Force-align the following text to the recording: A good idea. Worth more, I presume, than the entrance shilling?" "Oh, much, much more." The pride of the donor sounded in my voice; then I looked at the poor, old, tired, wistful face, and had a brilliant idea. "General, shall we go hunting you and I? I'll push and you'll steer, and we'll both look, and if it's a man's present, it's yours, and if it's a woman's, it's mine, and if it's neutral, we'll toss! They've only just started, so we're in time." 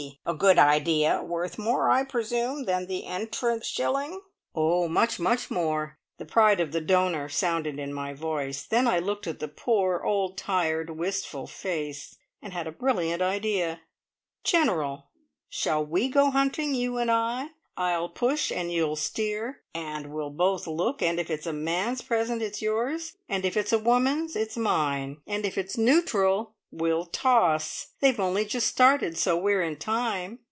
A 0.25 0.33
good 0.33 0.57
idea. 0.57 1.21
Worth 1.21 1.59
more, 1.59 1.91
I 1.91 2.03
presume, 2.03 2.65
than 2.65 2.87
the 2.87 3.05
entrance 3.05 3.67
shilling?" 3.67 4.21
"Oh, 4.55 4.87
much, 4.87 5.19
much 5.19 5.51
more." 5.51 5.99
The 6.17 6.25
pride 6.25 6.59
of 6.59 6.71
the 6.71 6.81
donor 6.81 7.29
sounded 7.29 7.77
in 7.77 7.93
my 7.93 8.13
voice; 8.15 8.63
then 8.63 8.87
I 8.87 8.97
looked 8.97 9.27
at 9.27 9.37
the 9.39 9.47
poor, 9.47 10.01
old, 10.03 10.39
tired, 10.39 10.89
wistful 10.89 11.45
face, 11.45 12.17
and 12.41 12.51
had 12.51 12.65
a 12.65 12.71
brilliant 12.71 13.21
idea. 13.21 13.81
"General, 14.43 15.05
shall 15.49 15.85
we 15.85 16.09
go 16.09 16.31
hunting 16.31 16.73
you 16.73 16.97
and 16.97 17.11
I? 17.11 17.49
I'll 17.77 18.09
push 18.09 18.51
and 18.51 18.71
you'll 18.73 18.95
steer, 18.95 19.61
and 19.75 20.11
we'll 20.11 20.31
both 20.31 20.65
look, 20.65 21.03
and 21.03 21.19
if 21.19 21.29
it's 21.29 21.45
a 21.45 21.53
man's 21.53 22.01
present, 22.01 22.41
it's 22.41 22.59
yours, 22.61 23.17
and 23.29 23.45
if 23.45 23.55
it's 23.55 23.73
a 23.73 23.77
woman's, 23.77 24.35
it's 24.35 24.57
mine, 24.57 25.17
and 25.27 25.45
if 25.45 25.59
it's 25.59 25.77
neutral, 25.77 26.55
we'll 26.73 27.03
toss! 27.05 27.87
They've 27.99 28.17
only 28.17 28.45
just 28.45 28.65
started, 28.67 29.17
so 29.17 29.35
we're 29.35 29.61
in 29.61 29.75
time." 29.75 30.39